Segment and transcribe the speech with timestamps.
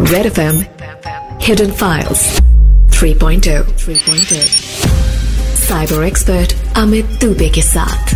[0.00, 0.56] Red FM
[1.42, 2.22] Hidden Files
[2.90, 4.34] 3.0 3.0
[5.56, 8.14] cyber expert Amit Dubey के साथ।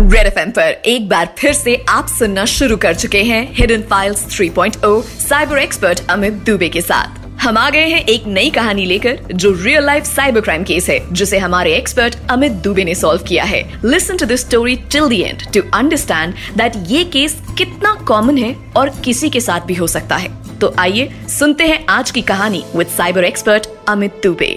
[0.00, 4.40] Red F पर एक बार फिर से आप सुनना शुरू कर चुके हैं hidden files
[4.40, 9.18] 3.0 cyber expert Amit Dubey के साथ। हम आ गए हैं एक नई कहानी लेकर,
[9.32, 13.44] जो real life cyber crime case है, जिसे हमारे एक्सपर्ट अमित दुबे ने सॉल्व किया
[13.44, 18.38] है। Listen to this story till the end to understand that ये केस कितना कॉमन
[18.38, 20.28] है और किसी के साथ भी हो सकता है।
[20.58, 24.52] तो आइए सुनते हैं आज की कहानी with cyber expert Amit Dubey.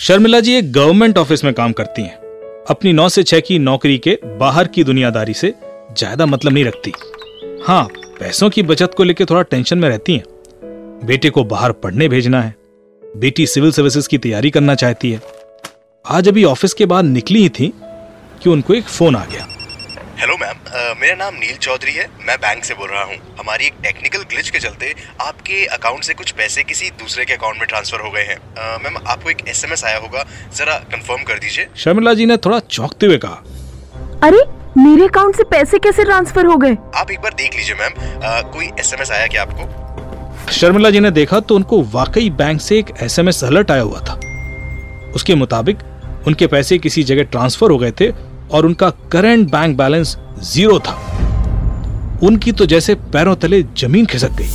[0.00, 2.16] Sharmila ji एक गवर्नमेंट ऑफ़िस में काम करती हैं।
[2.70, 5.54] अपनी नौ से छह की नौकरी के बाहर की दुनियादारी से
[5.92, 6.92] ज़्यादा मतलब नहीं रखती।
[7.66, 7.84] हाँ
[8.20, 10.24] पैसों की बचत को लेकर थोड़ा टेंशन में रहती हैं।
[11.04, 12.54] बेटे को बाहर पढ़ने भेजना है।
[13.02, 15.20] बेटी सिविल सर्विसेज़ की तैयारी करना चाहती है।
[16.04, 17.72] आज अभी ऑफ़िस के बाद निकली ही थी
[18.42, 19.46] कि उनको एक फ़ोन आ गया।
[20.18, 20.56] हेलो मैम
[21.00, 24.50] मेरा नाम नील चौधरी है। मैं बैंक से बोल रहा हूँ। हमारी एक टेक्निकल ग्लिच
[24.50, 28.22] के चलते आपके अकाउंट से कुछ पैसे किसी दूसरे के अकाउंट में ट्रांसफ़र हो गए
[28.22, 28.38] हैं।
[28.84, 30.24] मैम आपको एक एसएमएस आया होगा।
[30.56, 33.42] जरा कंफर्म कर दीजिए। शर्मिला जी ने थोड़ा चौंकते हुए कहा
[34.22, 34.44] अरे
[34.78, 36.76] मेरे अकाउंट से पैसे कैसे ट्रांसफ़र हो गए?
[36.94, 37.92] आप एक बार देख लीजिए मैम
[38.52, 39.84] कोई एसएमएस आया क्या आपको?
[40.52, 44.20] शर्मिला जी ने देखा तो उनको वाकई बैंक से एक एसएमएस अलर्ट आया हुआ था।
[45.14, 45.78] उसके मुताबिक
[46.26, 48.12] उनके पैसे किसी जगह ट्रांसफ़र हो गए थे
[48.50, 50.94] और उनका करंट बैंक बैलेंस ज़ीरो था।
[52.22, 54.48] उनकी तो जैसे पैरों तले ज़मीन खिसक गई।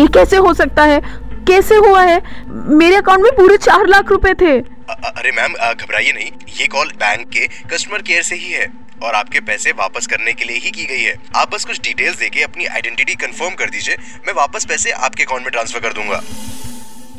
[0.00, 1.00] ये कैसे हो सकता है?
[1.46, 2.22] कैसे हुआ है?
[2.48, 6.30] मेरे अकाउंट में पूरे चार लाख रुपए थे। अ, अरे मैम घबराइए नहीं।
[6.60, 10.44] ये कॉल बैंक के कस्टमर केयर से ही है। और आपके पैसे वापस करने के
[10.44, 13.96] लिए ही की गई है। आप बस कुछ डिटेल्स देके अपनी आइडेंटिटी कंफर्म कर दीजिए।
[14.26, 16.22] मैं वापस पैसे आपके अकाउंट में ट्रांसफ़र कर दूँगा।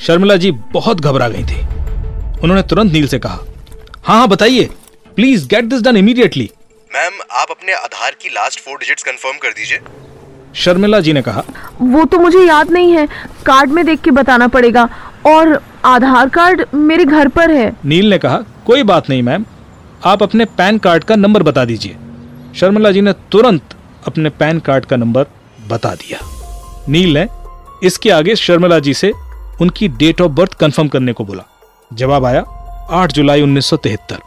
[0.01, 1.59] शर्मिला जी बहुत घबरा गई थी।
[2.43, 3.39] उन्होंने तुरंत नील से कहा
[4.05, 4.69] हाँ हाँ बताइए।
[5.15, 6.49] Please get this done immediately
[6.91, 9.79] ma'am आप अपने आधार की लास्ट फोर डिजिट्स कंफर्म कर दीजिए।
[10.55, 11.43] शर्मिला जी ने कहा
[11.81, 13.05] वो तो मुझे याद नहीं है।
[13.45, 14.87] कार्ड में देख के बताना पड़ेगा।
[15.25, 19.45] और आधार कार्ड मेरे घर पर है। नील ने कहा कोई बात नहीं मैम
[20.05, 21.95] आप अपने पैन कार्ड का नंबर बता दीजिए।
[22.55, 23.75] शर्मिला जी ने तुरंत
[24.07, 25.25] अपने पैन कार्ड का नंबर
[25.67, 26.19] बता दिया।
[26.89, 27.27] नील ने
[27.83, 29.11] इसके आगे शर्मिला जी से
[29.61, 31.43] उनकी डेट ऑफ़ बर्थ कंफर्म करने को बोला।
[31.91, 32.43] जवाब आया
[32.93, 34.19] 8 जुलाई उन्नीस सौ तिहत्तर।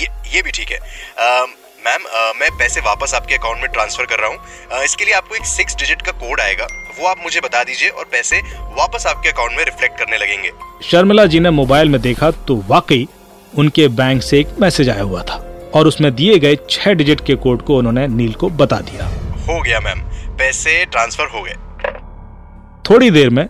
[0.00, 0.78] ये ये भी ठीक है।
[1.80, 2.02] मैम
[2.40, 5.76] मैं पैसे वापस आपके अकाउंट में ट्रांसफ़र कर रहा हूँ। इसके लिए आपको एक सिक्स
[5.76, 6.66] डिजिट का कोड आएगा।
[6.98, 8.40] वो आप मुझे बता दीजिए और पैसे
[8.76, 13.08] वापस आपके अकाउंट में रिफ्लेक्ट करने लगेंगे। शर्मिला जी ने मोबाइल में देखा तो वाकई
[13.58, 15.34] उनके बैंक से एक मैसेज आया हुआ था
[15.74, 19.06] और उसमें दिए गए छह डिजिट के कोड को उन्होंने नील को बता दिया।
[19.48, 20.00] हो गया मैम।
[20.38, 21.54] पैसे ट्रांसफ़र हो गए।
[22.90, 23.46] थोड़ी देर में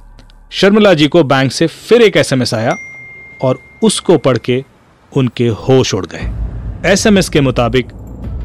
[0.50, 2.77] शर्मिला जी को बैंक से फिर एक एसएमएस आया
[3.43, 4.65] और उसको पढ़ के
[5.12, 7.93] उनके होश उड़ गए। एसएमएस के मुताबिक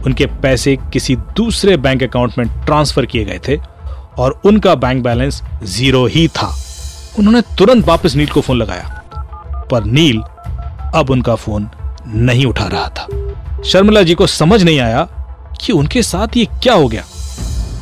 [0.06, 3.58] उनके पैसे किसी दूसरे बैंक अकाउंट में ट्रांसफ़र किए गए थे
[4.18, 6.56] और उनका बैंक बैलेंस ज़ीरो ही था।
[7.20, 9.04] उन्होंने तुरंत वापस नील को फ़ोन लगाया
[9.72, 10.22] पर नील
[10.96, 11.70] अब उनका फ़ोन
[12.08, 15.02] नहीं उठा रहा था। शर्मिला जी को समझ नहीं आया
[15.62, 17.04] कि उनके साथ ये क्या हो गया।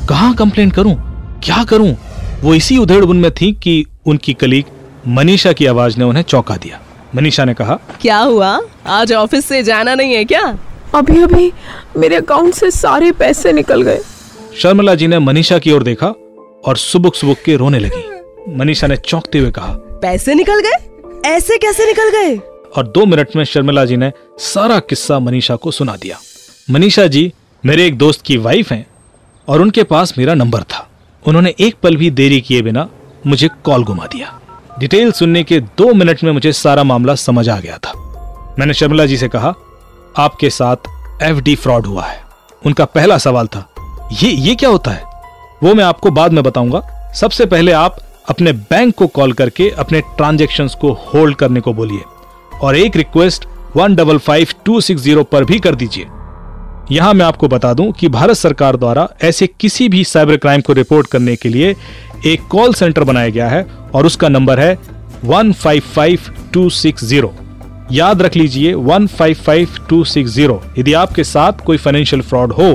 [0.09, 0.95] कहाँ कंप्लेन करूँ?
[1.43, 1.95] क्या करूँ?
[2.41, 4.65] वो इसी उधेड़बुन में थी कि उनकी कलीग
[5.07, 6.79] मनीषा की आवाज़ ने उन्हें चौंका दिया।
[7.15, 8.59] मनीषा ने कहा क्या हुआ?
[8.87, 10.57] आज ऑफ़िस से जाना नहीं है क्या?
[10.95, 11.51] अभी अभी
[11.97, 13.99] मेरे अकाउंट से सारे पैसे निकल गए।
[14.57, 16.07] शर्मिला जी ने मनीषा की ओर देखा
[16.65, 21.29] और सुबुक सुबुक के रोने लगी। मनीषा ने चौंकते हुए कहा पैसे निकल गए?
[21.29, 22.52] ऐसे कैसे निकल गए?
[22.77, 26.17] और दो मिनट में शर्मिला जी ने सारा किस्सा मनीषा को सुना दिया।
[26.69, 27.31] मनीषा जी
[27.63, 28.85] मेरे एक दोस्त की वाइफ हैं
[29.47, 30.87] और उनके पास मेरा नंबर था।
[31.25, 32.87] उन्होंने एक पल भी देरी किए बिना
[33.27, 34.39] मुझे कॉल घुमा दिया।
[34.79, 37.93] डिटेल सुनने के दो मिनट में मुझे सारा मामला समझ आ गया था।
[38.59, 39.53] मैंने शर्मिला जी से कहा,
[40.17, 40.75] आपके साथ
[41.23, 42.21] एफडी फ्रॉड हुआ है।
[42.65, 43.67] उनका पहला सवाल था,
[44.21, 45.03] ये ये क्या होता है?
[45.63, 46.81] वो मैं आपको बाद में बताऊँगा।
[47.13, 52.01] सबसे पहले आप अपने बैंक को कॉल करके अपने ट्रांजेक्शन को होल्ड करने को बोलिए।
[52.63, 56.05] और एक request one double five two six zero पर भी कर दीजिए।
[56.91, 60.73] यहाँ मैं आपको बता दूँ कि भारत सरकार द्वारा ऐसे किसी भी साइबर क्राइम को
[60.73, 61.75] रिपोर्ट करने के लिए
[62.25, 64.77] एक कॉल सेंटर बनाया गया है और उसका नंबर है
[65.23, 66.19] one five five
[66.53, 67.33] two six zero
[67.91, 72.53] याद रख लीजिए one five five two six zero यदि आपके साथ कोई फाइनेंशियल फ्रॉड
[72.53, 72.73] हो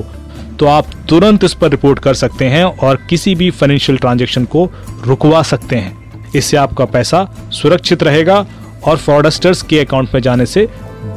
[0.59, 4.65] तो आप तुरंत इस पर रिपोर्ट कर सकते हैं और किसी भी फाइनेंशियल ट्रांजेक्शन को
[5.05, 8.45] रुकवा सकते हैं। इससे आपका पैसा सुरक्षित रहेगा
[8.85, 10.69] और फ्रॉडस्टर्स के अकाउंट में जाने से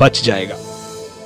[0.01, 0.55] बच जाएगा।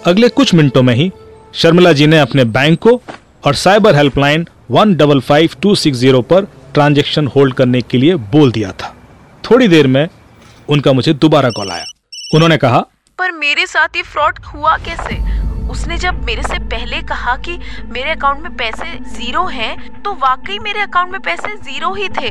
[0.05, 1.11] अगले कुछ मिनटों में ही
[1.53, 3.01] शर्मिला जी ने अपने बैंक को
[3.45, 8.15] और cyber helpline one double five two six zero पर ट्रांजेक्शन होल्ड करने के लिए
[8.15, 8.93] बोल दिया था।
[9.43, 10.07] थोड़ी देर में
[10.69, 11.85] उनका मुझे दोबारा कॉल आया।
[12.35, 12.79] उन्होंने कहा,
[13.19, 15.15] पर मेरे साथ ये फ्रॉड हुआ कैसे?
[15.75, 20.59] उसने जब मेरे से पहले कहा कि मेरे अकाउंट में पैसे ज़ीरो हैं तो वाकई
[20.59, 22.27] मेरे अकाउंट में पैसे ज़ीरो ही थे।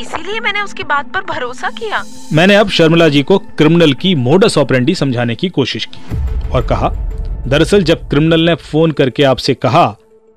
[0.00, 2.02] इसीलिए मैंने उसकी बात पर भरोसा किया।
[2.32, 6.88] मैंने अब शर्मिला जी को क्रिमिनल की मोडस ऑपरेंडी समझाने की कोशिश की और कहा
[7.46, 9.86] दरअसल जब क्रिमिनल ने फ़ोन करके आपसे कहा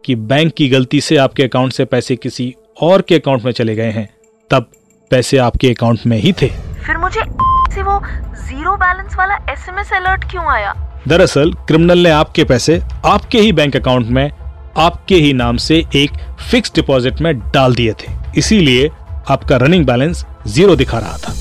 [0.04, 3.76] कि बैंक की गलती से आपके अकाउंट से पैसे किसी और के अकाउंट में चले
[3.76, 4.08] गए हैं
[4.52, 4.70] तब
[5.12, 6.48] पैसे आपके अकाउंट में ही थे।
[6.86, 7.22] फिर मुझे
[7.74, 8.00] से वो
[8.44, 10.76] ज़ीरो बैलेंस वाला एसएमएस अलर्ट क्यों आया?
[11.07, 14.30] दरअसल क्रिमिनल ने आपके पैसे आपके ही बैंक अकाउंट में
[14.78, 16.12] आपके ही नाम से एक
[16.51, 18.90] फिक्स डिपॉजिट में डाल दिए थे। इसीलिए
[19.30, 21.34] आपका रनिंग बैलेंस ज़ीरो दिखा रहा था।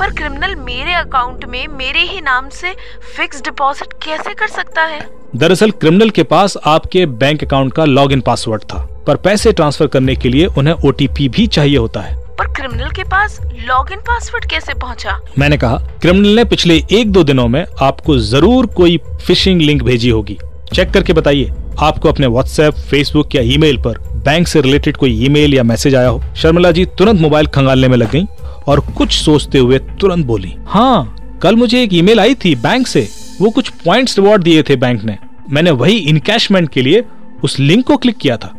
[0.00, 2.74] पर क्रिमिनल मेरे अकाउंट में मेरे ही नाम से
[3.16, 5.00] फिक्स डिपॉजिट कैसे कर सकता है?
[5.36, 10.16] दरअसल क्रिमिनल के पास आपके बैंक अकाउंट का लॉगिन पासवर्ड था पर पैसे ट्रांसफ़र करने
[10.16, 13.38] के लिए उन्हें ओटीपी भी चाहिए होता है। पर क्रिमिनल के पास
[13.68, 15.18] लॉगिन पासवर्ड कैसे पहुँचा?
[15.38, 18.96] मैंने कहा क्रिमिनल ने पिछले एक दो दिनों में आपको ज़रूर कोई
[19.26, 20.36] फिशिंग लिंक भेजी होगी।
[20.74, 25.54] चेक करके बताइए, आपको अपने व्हाट्सएप फेसबुक या ईमेल पर बैंक से रिलेटेड कोई ईमेल
[25.54, 26.22] या मैसेज आया हो?
[26.36, 28.26] शर्मिला जी तुरंत मोबाइल खंगालने में लग गईं
[28.68, 33.08] और कुछ सोचते हुए तुरंत बोली हाँ कल मुझे एक ईमेल आई थी बैंक से,
[33.40, 35.18] वो कुछ पॉइंट्स रिवॉर्ड दिए थे बैंक ने।
[35.50, 37.04] मैंने वही इनकैशमेंट के लिए
[37.44, 38.54] उस लिंक को क्लिक किया था।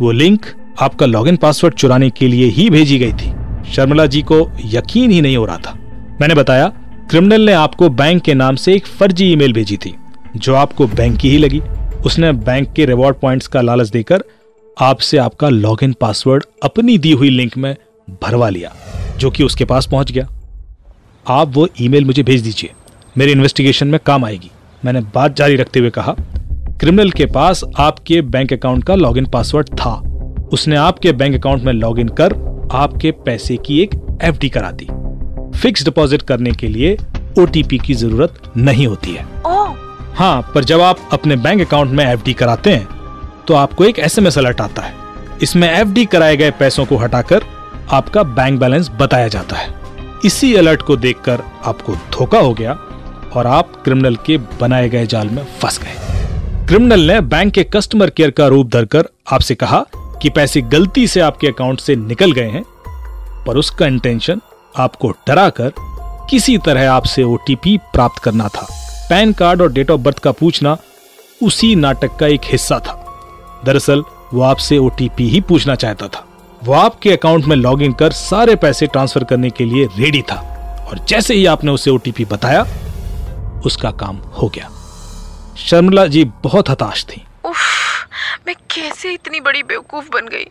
[0.00, 0.46] वो लिंक
[0.78, 3.32] आपका लॉगिन पासवर्ड चुराने के लिए ही भेजी गई थी।
[3.72, 5.72] शर्मिला जी को यकीन ही नहीं हो रहा था।
[6.20, 6.66] मैंने बताया,
[7.10, 9.94] क्रिमिनल ने आपको बैंक के नाम से एक फर्जी ईमेल भेजी थी,
[10.36, 11.60] जो आपको बैंक की ही लगी।
[12.06, 14.24] उसने बैंक के रिवॉर्ड पॉइंट्स का लालच देकर
[14.76, 17.74] आपसे आपका लॉगिन पासवर्ड अपनी दी हुई लिंक में
[18.22, 18.72] भरवा लिया,
[19.18, 20.28] जो कि उसके पास पहुँच गया।
[21.26, 22.70] आप वो ईमेल मुझे भेज दीजिए,
[23.18, 24.50] मेरे इन्वेस्टिगेशन में काम आएगी।
[24.84, 26.14] मैंने बात जारी रखते हुए कहा,
[26.80, 30.00] क्रिमिनल के पास आपके बैंक अकाउंट का लॉगिन पासवर्ड था
[30.52, 32.32] उसने आपके बैंक अकाउंट में लॉगिन कर
[32.72, 33.90] आपके पैसे की एक
[34.22, 34.86] एफडी करा दी।
[35.58, 36.96] फिक्स डिपॉजिट करने के लिए
[37.38, 39.24] ओटीपी की ज़रूरत नहीं होती है।
[40.16, 42.88] हाँ पर जब आप अपने बैंक अकाउंट में एफडी कराते हैं
[43.48, 44.94] तो आपको एक एसएमएस अलर्ट आता है।
[45.42, 47.44] इसमें एफडी कराए गए पैसों को हटाकर
[47.90, 49.74] आपका बैंक बैलेंस बताया जाता है।
[50.24, 52.72] इसी अलर्ट को देखकर आपको धोखा हो गया
[53.36, 58.10] और आप क्रिमिनल के बनाए गए जाल में फंस गए। क्रिमिनल ने बैंक के कस्टमर
[58.10, 59.84] केयर का रूप धरकर आपसे कहा
[60.22, 62.64] कि पैसे गलती से आपके अकाउंट से निकल गए हैं,
[63.46, 64.40] पर उसका इंटेंशन
[64.76, 65.72] आपको डराकर
[66.30, 68.68] किसी तरह आपसे ओटीपी प्राप्त करना था।
[69.10, 70.76] पैन कार्ड और डेट ऑफ़ बर्थ का पूछना
[71.42, 73.06] उसी नाटक का एक हिस्सा था।
[73.64, 76.26] दरअसल, वो आपसे ओटीपी ही पूछना चाहता था।
[76.64, 80.98] वो आपके अकाउंट में लॉगिन कर सारे पैसे ट्रांसफ़र करने के लिए रेडी था। और
[81.08, 82.66] जैसे ही आपने उसे ओटीपी बताया,
[83.66, 84.70] उसका काम हो गया।
[85.56, 87.24] शर्मिला जी बहुत हताश थी।
[88.46, 90.46] मैं कैसे इतनी बड़ी बेवकूफ़ बन गई?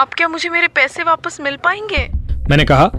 [0.00, 2.06] अब क्या मुझे मेरे पैसे वापस मिल पाएँगे?
[2.50, 2.90] मैंने कहा,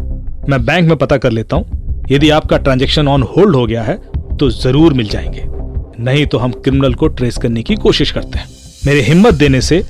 [0.50, 3.96] मैं बैंक में पता कर लेता हूँ, यदि आपका ट्रांजेक्शन ऑन होल्ड हो गया है
[4.38, 5.44] तो ज़रूर मिल जाएँगे।
[6.04, 8.48] नहीं तो हम क्रिमिनल को ट्रेस करने की कोशिश करते हैं।
[8.86, 9.84] मेरे हिम्मत देने से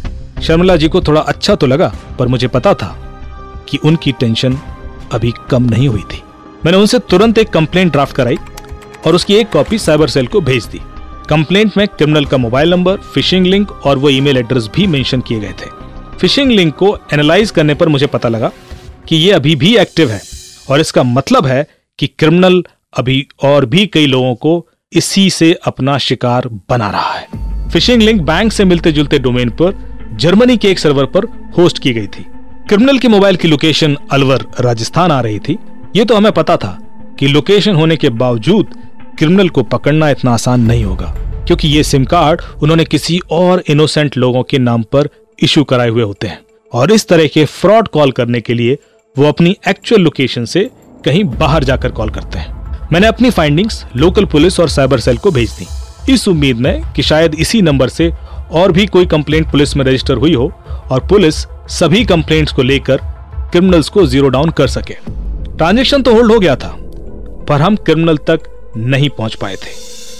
[0.43, 2.95] शर्मिला जी को थोड़ा अच्छा तो लगा, पर मुझे पता था
[3.69, 4.57] कि उनकी टेंशन
[5.13, 6.21] अभी कम नहीं हुई थी।
[6.65, 8.37] मैंने उनसे तुरंत एक कंप्लेंट ड्राफ्ट कराई
[9.07, 10.81] और उसकी एक कॉपी साइबर सेल को भेज दी।
[11.29, 15.39] कंप्लेंट में क्रिमिनल का मोबाइल नंबर फिशिंग लिंक और वो ईमेल एड्रेस भी मेंशन किए
[15.39, 15.69] गए थे।
[16.19, 18.51] फिशिंग लिंक को एनालाइज करने पर मुझे पता लगा
[19.07, 20.21] कि ये अभी भी एक्टिव है
[20.69, 21.65] और इसका मतलब है
[21.99, 22.63] कि क्रिमिनल
[22.97, 28.21] अभी और भी कई लोगों को इसी से अपना शिकार बना रहा है। फिशिंग लिंक
[28.21, 29.77] बैंक से मिलते जुलते डोमेन पर
[30.13, 31.25] जर्मनी के एक सर्वर पर
[31.57, 32.25] होस्ट की गई थी।
[32.69, 35.57] क्रिमिनल के मोबाइल की लोकेशन अलवर, राजस्थान आ रही थी।
[35.95, 36.77] ये तो हमें पता था
[37.19, 38.75] कि लोकेशन होने के बावजूद
[39.17, 41.13] क्रिमिनल को पकड़ना इतना आसान नहीं होगा,
[41.47, 46.03] क्योंकि ये सिम कार्ड उन्होंने किसी और इनोसेंट लोगों के नाम पर इशू कराए हुए
[46.03, 46.39] होते हैं।
[46.73, 48.77] और इस तरह के फ्रॉड कॉल करने के लिए
[49.15, 50.69] वो अपनी एक्चुअल लोकेशन से
[51.05, 55.31] कहीं बाहर जाकर कॉल करते हैं। मैंने अपनी फाइंडिंग्स लोकल पुलिस और साइबर सेल को
[55.31, 58.11] भेज दी। इस उम्मीद में कि शायद इसी नंबर से
[58.51, 60.51] और भी कोई कंप्लेंट पुलिस में रजिस्टर हुई हो
[60.91, 61.35] और पुलिस
[61.71, 62.97] सभी कंप्लेंट्स को लेकर
[63.51, 64.93] क्रिमिनल्स को ज़ीरो डाउन कर सके।
[65.57, 66.75] ट्रांजेक्शन तो होल्ड हो गया था,
[67.47, 69.71] पर हम क्रिमिनल तक नहीं पहुँच पाए थे।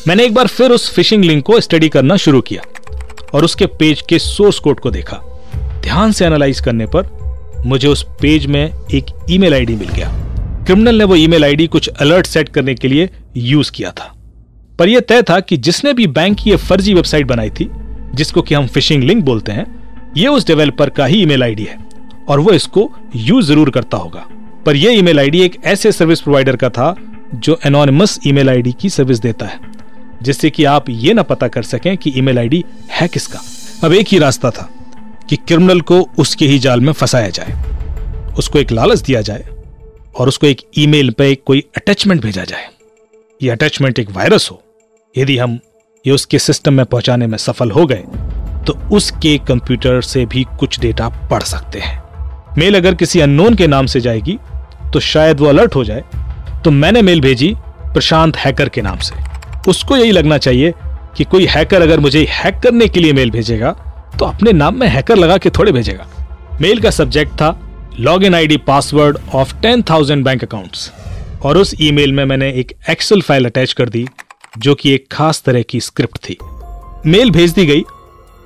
[0.07, 2.62] मैंने एक बार फिर उस फिशिंग लिंक को स्टडी करना शुरू किया
[3.33, 5.17] और उसके पेज के सोर्स कोड को देखा।
[5.83, 7.07] ध्यान से एनालाइज करने पर
[7.65, 10.10] मुझे उस पेज में एक ईमेल आईडी मिल गया।
[10.65, 14.13] क्रिमिनल ने वो ईमेल आईडी कुछ अलर्ट सेट करने के लिए यूज़ किया था।
[14.79, 17.69] पर यह तय था कि जिसने भी बैंक की यह फर्जी वेबसाइट बनाई थी,
[18.15, 19.65] जिसको कि हम फिशिंग लिंक बोलते हैं,
[20.17, 21.77] ये उस डेवलपर का ही ईमेल आईडी है
[22.29, 24.25] और वो इसको यूज़ ज़रूर करता होगा।
[24.65, 26.95] पर यह ईमेल आईडी एक ऐसे सर्विस प्रोवाइडर का था
[27.36, 29.60] जो एनोनिमस ईमेल आईडी की सर्विस देता है,
[30.24, 33.40] जिससे कि आप ये ना पता कर सकें कि ईमेल आईडी है किसका।
[33.84, 34.70] अब एक ही रास्ता था
[35.30, 37.54] कि क्रिमिनल को उसके ही जाल में फंसाया जाए,
[38.38, 39.48] उसको एक लालच दिया जाए
[40.16, 42.68] और उसको एक ईमेल पे कोई अटैचमेंट भेजा जाए।
[43.42, 44.62] ये अटैचमेंट एक वायरस हो।
[45.16, 45.60] यदि हम
[46.06, 48.04] ये उसके सिस्टम में पहुँचाने में सफल हो गए
[48.68, 52.02] तो उसके कंप्यूटर से भी कुछ डेटा पढ़ सकते हैं।
[52.58, 54.38] मेल अगर किसी अननोन के नाम से जाएगी
[54.94, 56.04] तो शायद वो अलर्ट हो जाए
[56.65, 57.53] तो मैंने मेल भेजी
[57.93, 59.15] प्रशांत हैकर के नाम से।
[59.70, 60.74] उसको यही लगना चाहिए
[61.17, 63.72] कि कोई हैकर अगर मुझे हैक करने के लिए मेल भेजेगा
[64.20, 66.08] तो अपने नाम में हैकर लगा के थोड़े भेजेगा।
[66.62, 67.58] मेल का सब्जेक्ट था
[68.00, 70.91] log in I password of ten thousand bank accounts.
[71.43, 74.05] और उस ईमेल में मैंने एक एक्सेल फ़ाइल अटैच कर दी,
[74.58, 76.38] जो कि एक खास तरह की स्क्रिप्ट थी।
[77.08, 77.84] मेल भेज दी गई,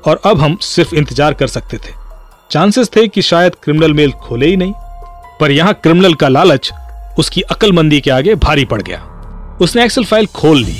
[0.03, 1.93] और अब हम सिर्फ़ इंतज़ार कर सकते थे।
[2.51, 4.73] चांसेस थे कि शायद क्रिमिनल मेल खोले ही नहीं,
[5.39, 6.71] पर यहाँ क्रिमिनल का लालच
[7.17, 8.99] उसकी अकलमंदी के आगे भारी पड़ गया।
[9.61, 10.77] उसने एक्सेल फ़ाइल खोल ली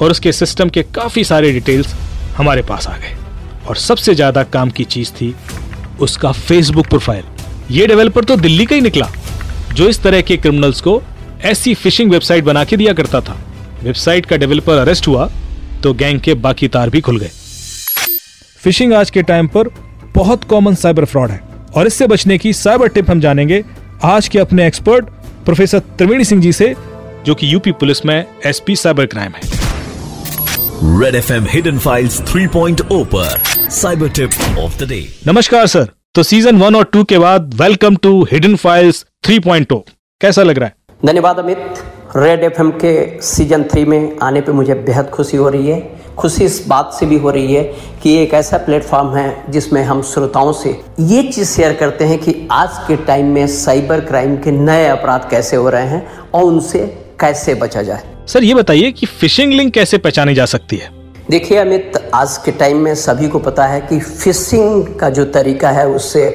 [0.00, 1.94] और उसके सिस्टम के काफ़ी सारे डिटेल्स
[2.36, 3.16] हमारे पास आ गए।
[3.68, 5.34] और सबसे ज़्यादा काम की चीज़ थी
[6.00, 7.24] उसका फेसबुक प्रोफ़ाइल
[7.70, 9.08] ये डेवलपर तो दिल्ली का ही निकला,
[9.72, 11.02] जो इस तरह के क्रिमिनल्स को
[11.42, 13.36] ऐसी फिशिंग वेबसाइट बना के दिया करता था।
[13.82, 15.30] वेबसाइट का डेवलपर अरेस्ट हुआ
[15.82, 17.30] तो गैंग के बाकी तार भी खुल गए।
[18.60, 19.68] फिशिंग आज के टाइम पर
[20.14, 21.40] बहुत कॉमन साइबर फ्रॉड है।
[21.74, 23.64] और इससे बचने की साइबर टिप हम जानेंगे
[24.04, 25.06] आज के अपने एक्सपर्ट
[25.44, 26.74] प्रोफेसर त्रिवेणी सिंह जी से
[27.26, 29.40] जो कि यूपी पुलिस में एसपी साइबर क्राइम है।
[31.00, 33.38] Red FM hidden hidden files 3.0 पर
[33.70, 37.96] cyber tip of the day नमस्कार सर। तो सीज़न वन और टू के बाद वेलकम
[37.96, 39.80] टू हिडन फाइल्स 3.0
[40.20, 40.74] कैसा लग रहा है?
[41.06, 41.58] धन्यवाद अमित।
[42.16, 46.44] रेड एफएम के सीज़न थ्री में आने पे मुझे बेहद खुशी हो रही है। खुशी
[46.44, 47.62] इस बात से भी हो रही है
[48.02, 52.34] कि एक ऐसा प्लेटफॉर्म है जिसमें हम श्रोताओं से ये चीज़ शेयर करते हैं कि
[52.52, 56.86] आज के टाइम में साइबर क्राइम के नए अपराध कैसे हो रहे हैं और उनसे
[57.20, 60.90] कैसे बचा जाए। सर ये बताइए कि फिशिंग लिंक कैसे पहचानी जा सकती है?
[61.30, 65.70] देखिए अमित आज के टाइम में सभी को पता है कि फिशिंग का जो तरीका
[65.70, 66.28] है उससे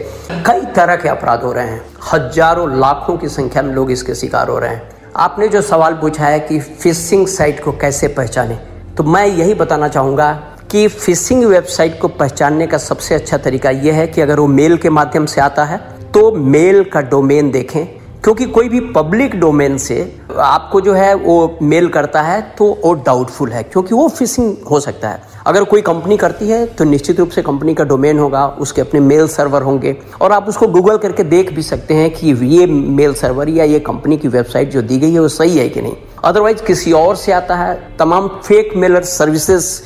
[0.48, 1.82] कई तरह के अपराध हो रहे हैं।
[2.13, 6.25] हज़ारों लाखों की संख्या में लोग इसके शिकार हो रहे हैं। आपने जो सवाल पूछा
[6.25, 8.55] है कि फिशिंग साइट को कैसे पहचाने
[8.98, 10.31] तो मैं यही बताना चाहूँगा
[10.72, 14.77] कि फिशिंग वेबसाइट को पहचानने का सबसे अच्छा तरीका यह है कि अगर वो मेल
[14.77, 15.77] के माध्यम से आता है
[16.13, 17.86] तो मेल का डोमेन देखें।
[18.24, 19.98] क्योंकि कोई भी पब्लिक डोमेन से
[20.39, 24.79] आपको जो है वो मेल करता है तो वो डाउटफुल है, क्योंकि वो फिशिंग हो
[24.79, 28.45] सकता है। अगर कोई कंपनी करती है तो निश्चित रूप से कंपनी का डोमेन होगा,
[28.47, 32.31] उसके अपने मेल सर्वर होंगे। और आप उसको गूगल करके देख भी सकते हैं कि
[32.45, 35.67] ये मेल सर्वर या ये कंपनी की वेबसाइट जो दी गई है, वो सही है
[35.69, 39.81] कि नहीं। अदरवाइज़ किसी और से आता है, तमाम फेक मेलर सर्विसेज़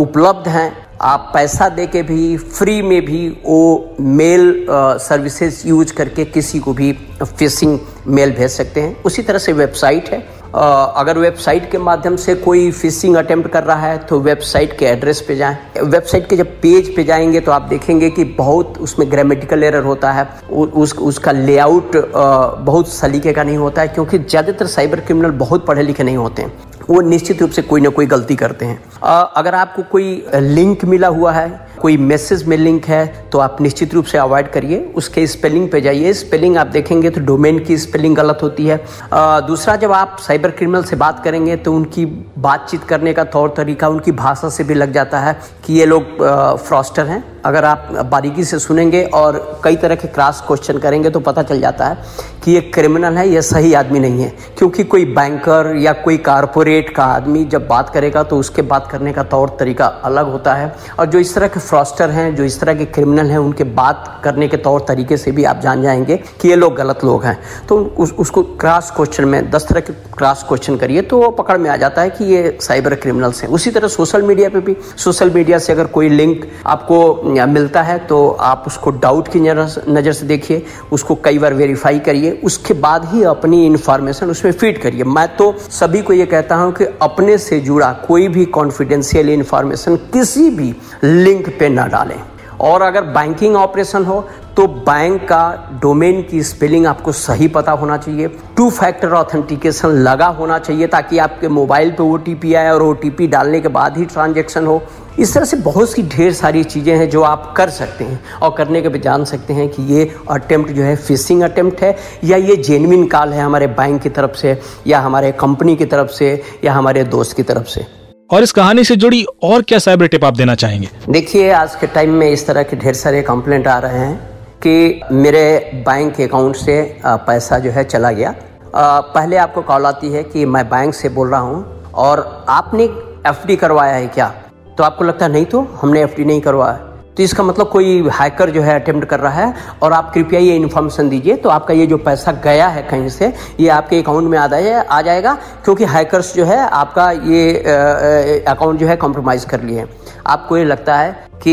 [0.00, 6.24] उपलब्ध हैं। आप पैसा दे के भी फ्री में भी वो मेल सर्विसेज़ यूज़ करके
[6.24, 11.70] किसी को भी फिशिंग मेल भेज सकते हैं। उसी तरह से वेबसाइट है। अगर वेबसाइट
[11.70, 15.56] के माध्यम से कोई फिशिंग अटेम्प्ट कर रहा है तो वेबसाइट के एड्रेस पे जाएँ।
[15.80, 20.12] वेबसाइट के जब पेज पे जाएँगे तो आप देखेंगे कि बहुत उसमें ग्रामेटिकल एरर होता
[20.12, 25.66] है। उस, उसका लेआउट बहुत सलीके का नहीं होता है, क्योंकि ज़्यादातर साइबर क्रिमिनल बहुत
[25.66, 26.52] पढ़े लिखे नहीं होते हैं।
[26.88, 31.08] वो निश्चित रूप से कोई ना कोई गलती करते हैं। अगर आपको कोई लिंक मिला
[31.08, 35.26] हुआ है कोई मैसेज में लिंक है तो आप निश्चित रूप से अवॉइड करिए। उसके
[35.26, 38.80] स्पेलिंग पे जाइए। स्पेलिंग आप देखेंगे तो डोमेन की स्पेलिंग गलत होती है।
[39.12, 42.04] आ, दूसरा जब आप साइबर क्रिमिनल से बात करेंगे तो उनकी
[42.38, 46.16] बातचीत करने का तौर तरीका उनकी भाषा से भी लग जाता है कि ये लोग
[46.58, 51.20] फ्रॉस्टर हैं। अगर आप बारीकी से सुनेंगे और कई तरह के क्रॉस क्वेश्चन करेंगे तो
[51.20, 51.96] पता चल जाता है
[52.44, 56.90] कि ये क्रिमिनल है ये सही आदमी नहीं है। क्योंकि कोई बैंकर या कोई कारपोरेट
[56.90, 60.72] का आदमी जब बात करेगा तो उसके बात करने का तौर तरीका अलग होता है।
[60.98, 64.20] और जो इस तरह के फ्रॉस्टर हैं जो इस तरह के क्रिमिनल हैं उनके बात
[64.24, 67.38] करने के तौर तरीके से भी आप जान जाएँगे कि ये लोग गलत लोग हैं।
[67.68, 71.70] तो उस, उसको क्रॉस क्वेश्चन में दस तरह के क्रॉस क्वेश्चन करिए तो पकड़ में
[71.70, 75.30] आ जाता है कि ये साइबर क्रिमिनल्स हैं। उसी तरह सोशल मीडिया पर भी सोशल
[75.30, 76.98] मीडिया से अगर कोई लिंक आपको
[77.46, 82.30] मिलता है तो आप उसको डाउट की नज़र से देखिए, उसको कई बार वेरीफाई करिए,
[82.44, 86.72] उसके बाद ही अपनी इंफॉर्मेशन उसमें फ़ीड करिए। मैं तो सभी को ये कहता हूँ
[86.72, 92.20] कि अपने से जुड़ा कोई भी कॉन्फिडेंशियल इंफॉर्मेशन किसी भी लिंक पे ना डालें।
[92.60, 94.20] और अगर बैंकिंग ऑपरेशन हो
[94.56, 100.26] तो बैंक का डोमेन की स्पेलिंग आपको सही पता होना चाहिए टू फैक्टर ऑथेंटिकेशन लगा
[100.28, 104.66] होना चाहिए, ताकि आपके मोबाइल पे ओटीपी आए और ओटीपी डालने के बाद ही ट्रांजेक्शन
[104.66, 104.82] हो।
[105.18, 108.54] इस तरह से बहुत सी ढेर सारी चीज़ें हैं जो आप कर सकते हैं और
[108.58, 112.36] करने के भी जान सकते हैं कि ये अटेम्प्ट जो है फिशिंग अटेम्प्ट है या
[112.36, 116.30] ये जेनविन कॉल है हमारे बैंक की तरफ़ से या हमारे कंपनी की तरफ़ से
[116.64, 117.86] या हमारे दोस्त की तरफ़ से।
[118.30, 120.88] और इस कहानी से जुड़ी और क्या साइबर टिप आप देना चाहेंगे?
[121.10, 124.16] देखिए आज के टाइम में इस तरह के ढेर सारे कंप्लेंट आ रहे हैं
[124.62, 125.44] कि मेरे
[125.86, 128.34] बैंक अकाउंट से पैसा जो है चला गया।
[128.74, 131.64] पहले आपको कॉल आती है कि मैं बैंक से बोल रहा हूँ
[131.96, 132.84] और आपने
[133.26, 134.34] एफडी करवाया है क्या?
[134.78, 136.87] तो आपको लगता है नहीं तो हमने एफटी नहीं करवाया।
[137.18, 140.56] तो इसका मतलब कोई हैकर जो है अटेम्प्ट कर रहा है, और आप कृपया ये
[140.56, 144.38] इन्फॉर्मेशन दीजिए तो आपका ये जो पैसा गया है कहीं से, ये आपके अकाउंट में
[144.38, 145.34] आ जाए आ जाएगा,
[145.64, 149.86] क्योंकि हैकर्स जो है आपका ये अकाउंट जो है कॉम्प्रोमाइज़ कर लिए
[150.26, 151.10] आपको ये लगता है
[151.42, 151.50] कि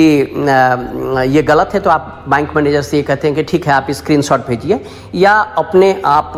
[1.31, 3.91] ये गलत है तो आप बैंक मैनेजर से ये कहते हैं कि ठीक है, आप
[3.91, 4.79] स्क्रीनशॉट भेजिए,
[5.15, 6.33] या अपने आप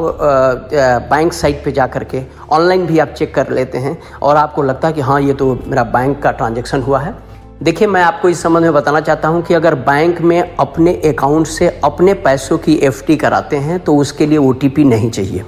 [1.12, 4.88] बैंक साइट पे जा करके ऑनलाइन भी आप चेक कर लेते हैं, और आपको लगता
[4.88, 7.16] है कि हाँ ये तो मेरा बैंक का ट्रांजेक्शन हुआ है।
[7.64, 11.48] देखिए, मैं आपको इस संबंध में बताना चाहता हूँ कि अगर बैंक में अपने अकाउंट
[11.48, 15.44] से अपने पैसों की एफटी कराते हैं तो उसके लिए ओटीपी नहीं चाहिए।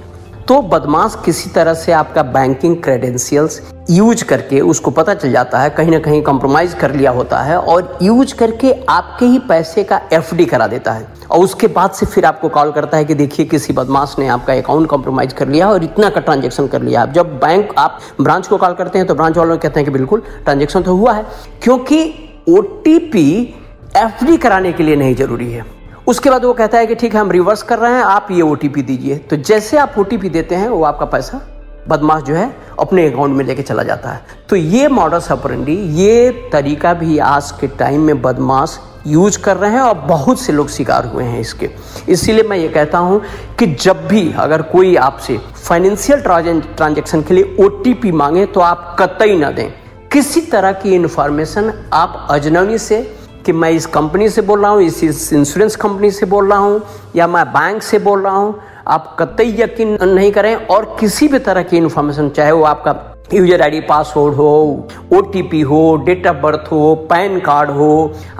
[0.48, 5.70] तो बदमाश किसी तरह से आपका बैंकिंग क्रेडेंशियल्स यूज़ करके उसको पता चल जाता है,
[5.70, 10.00] कहीं ना कहीं कॉम्प्रोमाइज कर लिया होता है और यूज़ करके आपके ही पैसे का
[10.12, 13.46] एफडी करा देता है। और उसके बाद से फिर आपको कॉल करता है कि देखिए,
[13.46, 17.38] किसी बदमाश ने आपका अकाउंट कॉम्प्रोमाइज कर लिया और इतना का ट्रांजेक्शन कर लिया। जब
[17.38, 20.82] बैंक आप ब्रांच को कॉल करते हैं तो ब्रांच वालों कहते हैं कि बिल्कुल ट्रांजेक्शन
[20.82, 21.26] तो हुआ है,
[21.62, 22.02] क्योंकि
[22.48, 25.64] ओ टी कराने के लिए नहीं ज़रूरी है।
[26.06, 28.42] उसके बाद वो कहता है कि ठीक है, हम रिवर्स कर रहे हैं, आप ये
[28.42, 31.40] ओटीपी दीजिए। तो जैसे आप ओ देते हैं, वो आपका पैसा
[31.88, 36.30] बदमाश जो है, अपने अकाउंट में लेके चला जाता है। तो ये मॉडल सपरेंडी ये
[36.52, 40.68] तरीका भी आज के टाइम में बदमाश यूज़ कर रहे हैं और बहुत से लोग
[40.68, 41.70] शिकार हुए हैं इसके।
[42.08, 43.20] इसीलिए मैं ये कहता हूँ
[43.58, 49.36] कि जब भी अगर कोई आपसे फाइनेंशियल ट्रांजेक्शन के लिए ओ मांगे तो आप कतई
[49.38, 49.70] ना दें।
[50.12, 53.00] किसी तरह की इंफॉर्मेशन आप अजनबी से
[53.46, 56.80] कि मैं इस कंपनी से बोल रहा हूँ इस इंश्योरेंस कंपनी से बोल रहा हूँ
[57.16, 61.38] या मैं बैंक से बोल रहा हूँ आप कतई यकीन नहीं करें और किसी भी
[61.38, 66.70] तरह की इंफॉर्मेशन चाहे वो आपका यूज़र आईडी पासवर्ड हो ओटीपी हो डेट ऑफ़ बर्थ
[66.72, 67.90] हो पैन कार्ड हो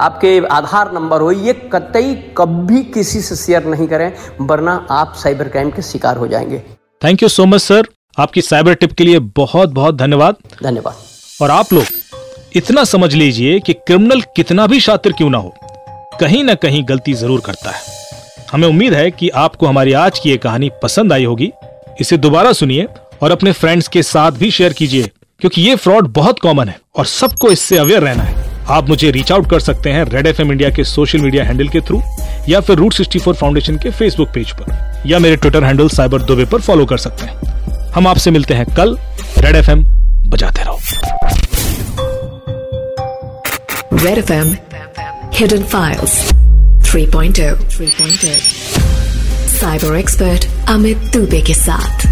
[0.01, 5.47] आपके आधार नंबर हो ये कतई कभी किसी से शेयर नहीं करें वरना आप साइबर
[5.47, 6.63] क्राइम के शिकार हो जाएँगे।
[7.03, 7.87] Thank you so much sir
[8.19, 10.95] आपकी साइबर टिप के लिए बहुत बहुत धन्यवाद। धन्यवाद।
[11.41, 11.83] और आप लोग
[12.51, 15.53] इतना समझ लीजिए कि क्रिमिनल कितना भी शातिर क्यों ना हो,
[16.19, 17.81] कहीं ना कहीं गलती ज़रूर करता है।
[18.51, 21.51] हमें उम्मीद है कि आपको हमारी आज की ये कहानी पसंद आई होगी।
[22.01, 22.87] इसे दोबारा सुनिए
[23.23, 25.09] और अपने फ्रेंड्स के साथ भी शेयर कीजिए,
[25.41, 29.31] क्योंकि ये फ्रॉड बहुत कॉमन है और सबको इससे अवेयर रहना है। आप मुझे रीच
[29.31, 32.01] आउट कर सकते हैं रेड एफएम इंडिया के सोशल मीडिया हैंडल के थ्रू
[32.49, 36.21] या फिर रूट सिक्सटी फोर फाउंडेशन के फेसबुक पेज पर, या मेरे ट्विटर हैंडल साइबर
[36.23, 38.97] दुबे पर फॉलो कर सकते हैं। हम आपसे मिलते हैं कल
[39.37, 39.83] रेड एफएम
[40.29, 40.79] बजाते रहो।
[44.00, 44.30] red F
[45.38, 46.14] hidden files
[46.90, 48.34] 3.0 3.0
[49.60, 52.06] cyber expert Amit Dubey के साथ